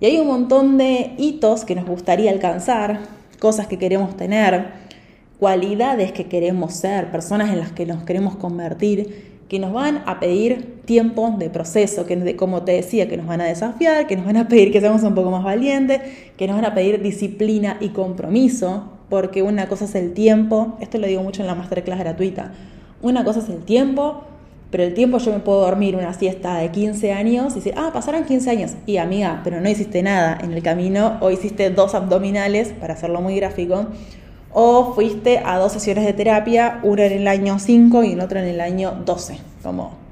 Y 0.00 0.06
hay 0.06 0.18
un 0.18 0.26
montón 0.26 0.78
de 0.78 1.14
hitos 1.18 1.66
que 1.66 1.74
nos 1.74 1.84
gustaría 1.84 2.30
alcanzar, 2.30 3.00
cosas 3.38 3.66
que 3.66 3.78
queremos 3.78 4.16
tener, 4.16 4.86
cualidades 5.38 6.12
que 6.12 6.26
queremos 6.26 6.74
ser, 6.74 7.10
personas 7.10 7.50
en 7.50 7.58
las 7.58 7.72
que 7.72 7.86
nos 7.86 8.04
queremos 8.04 8.36
convertir, 8.36 9.36
que 9.48 9.58
nos 9.58 9.72
van 9.72 10.02
a 10.06 10.18
pedir 10.18 10.82
tiempo 10.84 11.34
de 11.38 11.50
proceso, 11.50 12.06
que 12.06 12.36
como 12.36 12.62
te 12.62 12.72
decía, 12.72 13.08
que 13.08 13.16
nos 13.16 13.26
van 13.26 13.40
a 13.40 13.44
desafiar, 13.44 14.06
que 14.06 14.16
nos 14.16 14.26
van 14.26 14.36
a 14.36 14.48
pedir 14.48 14.72
que 14.72 14.80
seamos 14.80 15.02
un 15.02 15.14
poco 15.14 15.30
más 15.30 15.44
valientes, 15.44 16.00
que 16.36 16.46
nos 16.46 16.56
van 16.56 16.64
a 16.64 16.74
pedir 16.74 17.02
disciplina 17.02 17.76
y 17.80 17.90
compromiso, 17.90 18.92
porque 19.08 19.42
una 19.42 19.68
cosa 19.68 19.84
es 19.84 19.94
el 19.94 20.14
tiempo, 20.14 20.76
esto 20.80 20.98
lo 20.98 21.06
digo 21.06 21.22
mucho 21.22 21.42
en 21.42 21.48
la 21.48 21.54
masterclass 21.54 21.98
gratuita, 21.98 22.52
una 23.02 23.24
cosa 23.24 23.40
es 23.40 23.48
el 23.48 23.64
tiempo, 23.64 24.24
pero 24.70 24.82
el 24.82 24.94
tiempo 24.94 25.18
yo 25.18 25.32
me 25.32 25.38
puedo 25.38 25.60
dormir 25.60 25.96
una 25.96 26.12
siesta 26.12 26.56
de 26.56 26.70
15 26.70 27.12
años 27.12 27.52
y 27.52 27.56
decir, 27.56 27.74
ah, 27.76 27.90
pasaron 27.92 28.24
15 28.24 28.50
años. 28.50 28.72
Y 28.86 28.96
amiga, 28.96 29.40
pero 29.44 29.60
no 29.60 29.68
hiciste 29.68 30.02
nada 30.02 30.38
en 30.42 30.52
el 30.52 30.62
camino, 30.62 31.18
o 31.20 31.30
hiciste 31.30 31.70
dos 31.70 31.94
abdominales, 31.94 32.74
para 32.80 32.94
hacerlo 32.94 33.20
muy 33.20 33.36
gráfico, 33.36 33.86
o 34.52 34.94
fuiste 34.94 35.42
a 35.44 35.58
dos 35.58 35.72
sesiones 35.72 36.04
de 36.04 36.12
terapia, 36.12 36.80
una 36.82 37.06
en 37.06 37.12
el 37.12 37.28
año 37.28 37.58
5 37.58 38.04
y 38.04 38.12
en 38.12 38.20
otra 38.20 38.40
en 38.40 38.48
el 38.48 38.60
año 38.60 39.02
12. 39.04 39.38
Como 39.62 40.06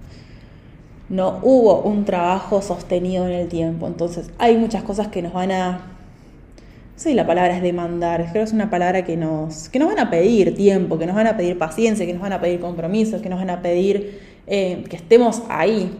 no 1.09 1.39
hubo 1.43 1.83
un 1.83 2.05
trabajo 2.05 2.63
sostenido 2.63 3.27
en 3.27 3.33
el 3.33 3.49
tiempo. 3.49 3.87
Entonces, 3.87 4.31
hay 4.39 4.57
muchas 4.57 4.83
cosas 4.83 5.09
que 5.09 5.23
nos 5.23 5.33
van 5.33 5.53
a. 5.53 5.91
Sí, 6.97 7.13
la 7.15 7.27
palabra 7.27 7.57
es 7.57 7.63
demandar. 7.63 8.21
Creo 8.31 8.45
que 8.45 8.49
es 8.49 8.53
una 8.53 8.71
palabra 8.71 9.05
que 9.05 9.17
nos, 9.17 9.69
que 9.69 9.79
nos 9.79 9.89
van 9.89 9.99
a 9.99 10.11
pedir 10.11 10.55
tiempo, 10.55 10.99
que 10.99 11.07
nos 11.07 11.17
van 11.17 11.27
a 11.27 11.37
pedir 11.37 11.59
paciencia, 11.59 12.07
que 12.07 12.13
nos 12.13 12.23
van 12.23 12.33
a 12.33 12.41
pedir 12.41 12.61
compromisos, 12.61 13.21
que 13.21 13.29
nos 13.29 13.39
van 13.39 13.51
a 13.51 13.63
pedir 13.63 14.34
eh, 14.47 14.85
que 14.89 14.97
estemos 14.97 15.43
ahí. 15.49 15.91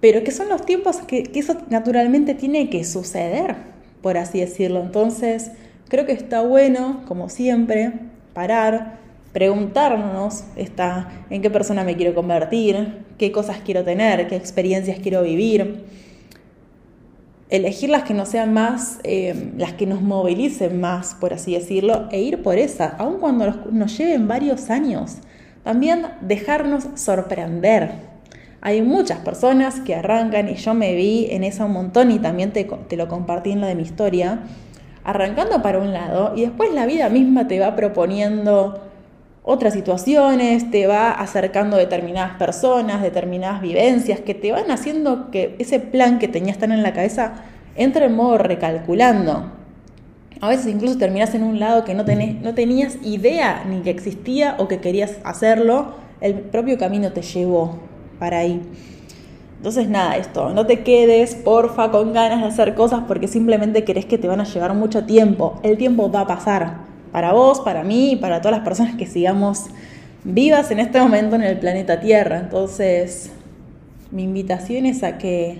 Pero 0.00 0.24
que 0.24 0.30
son 0.30 0.48
los 0.48 0.64
tiempos 0.64 0.98
que, 0.98 1.30
eso 1.34 1.56
naturalmente 1.68 2.34
tiene 2.34 2.70
que 2.70 2.84
suceder, 2.84 3.56
por 4.02 4.16
así 4.16 4.40
decirlo. 4.40 4.80
Entonces, 4.80 5.50
creo 5.88 6.06
que 6.06 6.12
está 6.12 6.42
bueno, 6.42 7.02
como 7.06 7.28
siempre, 7.28 7.92
parar, 8.32 8.98
preguntarnos 9.32 10.44
esta, 10.56 11.24
en 11.30 11.42
qué 11.42 11.50
persona 11.50 11.84
me 11.84 11.96
quiero 11.96 12.14
convertir, 12.14 13.04
qué 13.18 13.30
cosas 13.30 13.58
quiero 13.64 13.84
tener, 13.84 14.26
qué 14.28 14.36
experiencias 14.36 14.98
quiero 15.00 15.22
vivir. 15.22 15.84
Elegir 17.50 17.90
las 17.90 18.04
que 18.04 18.14
no 18.14 18.26
sean 18.26 18.52
más, 18.52 19.00
eh, 19.02 19.52
las 19.58 19.72
que 19.72 19.86
nos 19.86 20.00
movilicen 20.00 20.80
más, 20.80 21.14
por 21.14 21.34
así 21.34 21.54
decirlo, 21.54 22.08
e 22.10 22.22
ir 22.22 22.42
por 22.42 22.58
esa, 22.58 22.86
aun 22.98 23.18
cuando 23.18 23.64
nos 23.72 23.98
lleven 23.98 24.28
varios 24.28 24.70
años. 24.70 25.18
También 25.64 26.06
dejarnos 26.20 26.88
sorprender. 26.94 27.92
Hay 28.62 28.82
muchas 28.82 29.18
personas 29.18 29.80
que 29.80 29.94
arrancan, 29.94 30.48
y 30.48 30.54
yo 30.54 30.74
me 30.74 30.94
vi 30.94 31.28
en 31.30 31.44
eso 31.44 31.66
un 31.66 31.72
montón 31.72 32.10
y 32.10 32.18
también 32.18 32.52
te, 32.52 32.64
te 32.64 32.96
lo 32.96 33.08
compartí 33.08 33.52
en 33.52 33.60
lo 33.60 33.66
de 33.66 33.74
mi 33.74 33.82
historia, 33.82 34.40
arrancando 35.04 35.62
para 35.62 35.78
un 35.78 35.92
lado 35.92 36.34
y 36.36 36.42
después 36.42 36.72
la 36.74 36.86
vida 36.86 37.08
misma 37.08 37.48
te 37.48 37.58
va 37.58 37.74
proponiendo 37.74 38.80
otras 39.42 39.72
situaciones, 39.72 40.70
te 40.70 40.86
va 40.86 41.10
acercando 41.10 41.76
determinadas 41.76 42.36
personas, 42.36 43.00
determinadas 43.00 43.62
vivencias 43.62 44.20
que 44.20 44.34
te 44.34 44.52
van 44.52 44.70
haciendo 44.70 45.30
que 45.30 45.56
ese 45.58 45.80
plan 45.80 46.18
que 46.18 46.28
tenías 46.28 46.58
tan 46.58 46.72
en 46.72 46.82
la 46.82 46.92
cabeza 46.92 47.32
entre 47.76 48.06
en 48.06 48.14
modo 48.14 48.36
recalculando. 48.36 49.59
A 50.40 50.48
veces 50.48 50.68
incluso 50.68 50.96
terminas 50.96 51.34
en 51.34 51.42
un 51.42 51.60
lado 51.60 51.84
que 51.84 51.94
no, 51.94 52.06
tenés, 52.06 52.40
no 52.40 52.54
tenías 52.54 52.96
idea 53.02 53.64
ni 53.68 53.82
que 53.82 53.90
existía 53.90 54.56
o 54.58 54.68
que 54.68 54.78
querías 54.78 55.18
hacerlo, 55.22 55.94
el 56.22 56.34
propio 56.34 56.78
camino 56.78 57.12
te 57.12 57.20
llevó 57.20 57.78
para 58.18 58.38
ahí. 58.38 58.62
Entonces 59.58 59.90
nada, 59.90 60.16
esto, 60.16 60.54
no 60.54 60.64
te 60.64 60.80
quedes, 60.80 61.34
porfa, 61.34 61.90
con 61.90 62.14
ganas 62.14 62.40
de 62.40 62.46
hacer 62.46 62.74
cosas 62.74 63.02
porque 63.06 63.28
simplemente 63.28 63.84
querés 63.84 64.06
que 64.06 64.16
te 64.16 64.28
van 64.28 64.40
a 64.40 64.44
llevar 64.44 64.72
mucho 64.72 65.04
tiempo. 65.04 65.60
El 65.62 65.76
tiempo 65.76 66.10
va 66.10 66.22
a 66.22 66.26
pasar 66.26 66.78
para 67.12 67.34
vos, 67.34 67.60
para 67.60 67.84
mí 67.84 68.12
y 68.12 68.16
para 68.16 68.40
todas 68.40 68.56
las 68.56 68.64
personas 68.64 68.94
que 68.94 69.06
sigamos 69.06 69.66
vivas 70.24 70.70
en 70.70 70.78
este 70.80 70.98
momento 71.00 71.36
en 71.36 71.42
el 71.42 71.58
planeta 71.58 72.00
Tierra. 72.00 72.38
Entonces, 72.38 73.30
mi 74.10 74.22
invitación 74.22 74.86
es 74.86 75.02
a 75.02 75.18
que, 75.18 75.58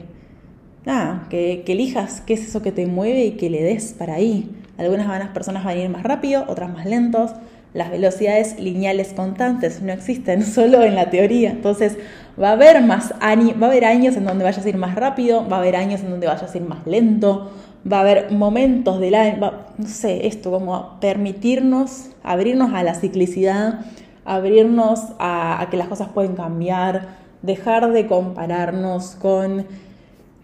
nada, 0.87 1.27
que 1.29 1.63
elijas 1.67 2.23
qué 2.23 2.33
es 2.33 2.49
eso 2.49 2.63
que 2.63 2.73
te 2.73 2.87
mueve 2.87 3.27
y 3.27 3.31
que 3.33 3.51
le 3.51 3.63
des 3.63 3.93
para 3.93 4.15
ahí. 4.15 4.49
Algunas 4.81 5.29
personas 5.29 5.63
van 5.63 5.77
a 5.77 5.81
ir 5.81 5.91
más 5.91 6.03
rápido, 6.03 6.45
otras 6.49 6.73
más 6.73 6.87
lentos. 6.87 7.33
Las 7.75 7.91
velocidades 7.91 8.59
lineales 8.59 9.13
constantes 9.13 9.83
no 9.83 9.93
existen 9.93 10.43
solo 10.57 10.83
en 10.83 10.95
la 10.95 11.11
teoría. 11.11 11.51
Entonces 11.51 11.99
va 12.41 12.49
a 12.49 12.53
haber 12.53 12.83
más 12.83 13.13
va 13.13 13.67
a 13.67 13.71
haber 13.71 13.85
años 13.85 14.17
en 14.17 14.25
donde 14.25 14.43
vayas 14.43 14.65
a 14.65 14.69
ir 14.69 14.79
más 14.79 14.95
rápido, 14.95 15.47
va 15.47 15.57
a 15.57 15.61
haber 15.61 15.77
años 15.77 16.01
en 16.01 16.11
donde 16.11 16.27
vayas 16.27 16.55
a 16.55 16.57
ir 16.57 16.65
más 16.65 16.87
lento, 16.87 17.51
va 17.91 17.99
a 17.99 18.01
haber 18.01 18.33
momentos 18.33 19.01
del 19.01 19.15
año, 19.15 19.53
no 19.77 19.87
sé, 19.87 20.27
esto 20.27 20.51
como 20.51 20.99
permitirnos 21.01 22.11
abrirnos 22.23 22.73
a 22.73 22.83
la 22.83 22.95
ciclicidad, 22.95 23.81
abrirnos 24.25 25.01
a, 25.19 25.61
a 25.61 25.71
que 25.71 25.77
las 25.77 25.89
cosas 25.89 26.09
pueden 26.09 26.35
cambiar, 26.35 27.09
dejar 27.43 27.93
de 27.93 28.07
compararnos 28.07 29.17
con 29.17 29.67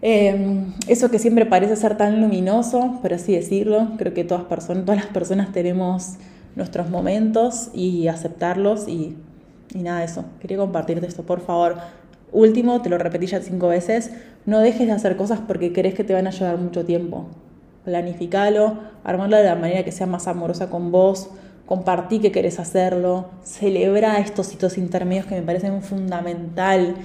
em, 0.01 0.73
eso 0.87 1.09
que 1.09 1.19
siempre 1.19 1.45
parece 1.45 1.75
ser 1.75 1.97
tan 1.97 2.21
luminoso, 2.21 2.99
por 3.01 3.13
así 3.13 3.33
decirlo. 3.33 3.89
Creo 3.97 4.13
que 4.13 4.23
todas 4.23 4.45
las 4.87 5.05
personas 5.07 5.51
tenemos 5.51 6.15
nuestros 6.55 6.89
momentos 6.89 7.69
y 7.73 8.07
aceptarlos 8.07 8.87
y, 8.87 9.15
y 9.73 9.79
nada 9.79 9.99
de 9.99 10.05
eso. 10.05 10.25
Quería 10.39 10.57
compartirte 10.57 11.05
esto, 11.07 11.23
por 11.23 11.41
favor. 11.41 11.77
Último, 12.31 12.81
te 12.81 12.89
lo 12.89 12.97
repetí 12.97 13.27
ya 13.27 13.41
cinco 13.41 13.69
veces, 13.69 14.11
no 14.45 14.59
dejes 14.59 14.87
de 14.87 14.93
hacer 14.93 15.15
cosas 15.15 15.39
porque 15.47 15.71
crees 15.71 15.93
que 15.93 16.03
te 16.03 16.13
van 16.13 16.27
a 16.27 16.31
llevar 16.31 16.57
mucho 16.57 16.85
tiempo. 16.85 17.27
Planificalo, 17.85 18.77
armarlo 19.03 19.37
de 19.37 19.45
la 19.45 19.55
manera 19.55 19.83
que 19.83 19.93
sea 19.93 20.07
más 20.07 20.27
amorosa 20.27 20.69
con 20.69 20.91
vos, 20.91 21.29
compartí 21.65 22.19
que 22.19 22.31
querés 22.31 22.59
hacerlo, 22.59 23.29
celebra 23.43 24.19
estos 24.19 24.53
hitos 24.53 24.77
intermedios 24.77 25.25
que 25.25 25.35
me 25.35 25.41
parecen 25.41 25.81
fundamental 25.81 26.95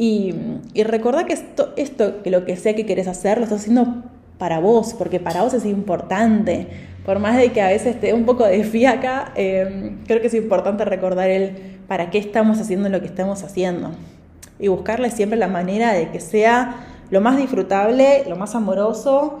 y, 0.00 0.34
y 0.72 0.82
recordá 0.84 1.26
que 1.26 1.34
esto, 1.34 2.22
que 2.22 2.30
lo 2.30 2.46
que 2.46 2.56
sea 2.56 2.74
que 2.74 2.86
querés 2.86 3.06
hacer, 3.06 3.36
lo 3.36 3.44
estás 3.44 3.60
haciendo 3.60 4.02
para 4.38 4.58
vos, 4.58 4.94
porque 4.94 5.20
para 5.20 5.42
vos 5.42 5.52
es 5.52 5.66
importante. 5.66 6.68
Por 7.04 7.18
más 7.18 7.36
de 7.36 7.52
que 7.52 7.60
a 7.60 7.68
veces 7.68 8.00
dé 8.00 8.14
un 8.14 8.24
poco 8.24 8.46
de 8.46 8.64
fiaca, 8.64 9.30
eh, 9.34 9.98
creo 10.06 10.22
que 10.22 10.28
es 10.28 10.34
importante 10.34 10.86
recordar 10.86 11.28
el 11.28 11.50
para 11.86 12.08
qué 12.08 12.16
estamos 12.16 12.58
haciendo 12.58 12.88
lo 12.88 13.00
que 13.00 13.08
estamos 13.08 13.42
haciendo 13.42 13.90
y 14.58 14.68
buscarle 14.68 15.10
siempre 15.10 15.38
la 15.38 15.48
manera 15.48 15.92
de 15.92 16.08
que 16.08 16.20
sea 16.20 16.76
lo 17.10 17.20
más 17.20 17.36
disfrutable, 17.36 18.24
lo 18.26 18.36
más 18.36 18.54
amoroso 18.54 19.40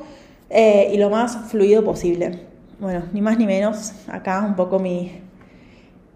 eh, 0.50 0.90
y 0.92 0.98
lo 0.98 1.08
más 1.08 1.38
fluido 1.50 1.82
posible. 1.82 2.40
Bueno, 2.78 3.04
ni 3.14 3.22
más 3.22 3.38
ni 3.38 3.46
menos, 3.46 3.94
acá 4.08 4.44
un 4.46 4.56
poco 4.56 4.78
mi, 4.78 5.22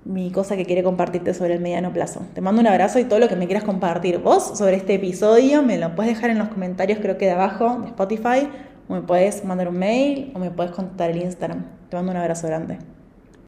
mi 0.05 0.31
cosa 0.31 0.57
que 0.57 0.67
quiere 0.67 0.83
compartirte 0.83 1.33
sobre 1.35 1.55
el 1.55 1.61
mediano 1.61 1.93
plazo. 1.93 2.23
Te 2.35 2.41
mando 2.41 2.61
un 2.61 2.67
abrazo 2.67 2.99
y 2.99 3.05
todo 3.05 3.19
lo 3.19 3.29
que 3.29 3.37
me 3.37 3.47
quieras 3.47 3.65
compartir 3.65 4.19
vos 4.19 4.59
sobre 4.59 4.77
este 4.77 4.95
episodio 4.95 5.63
me 5.63 5.79
lo 5.79 5.95
puedes 5.95 6.15
dejar 6.15 6.31
en 6.31 6.39
los 6.39 6.49
comentarios 6.49 6.99
creo 7.01 7.17
que 7.17 7.27
de 7.27 7.33
abajo 7.33 7.79
de 7.81 7.89
Spotify 7.89 8.49
o 8.89 8.95
me 8.95 9.01
puedes 9.01 9.45
mandar 9.45 9.69
un 9.69 9.79
mail 9.79 10.31
o 10.35 10.39
me 10.39 10.51
puedes 10.51 10.73
contactar 10.73 11.11
el 11.11 11.23
Instagram. 11.23 11.65
Te 11.89 11.97
mando 11.97 12.13
un 12.13 12.19
abrazo 12.19 12.47
grande. 12.47 12.79